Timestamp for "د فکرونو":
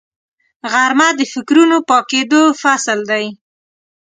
1.19-1.77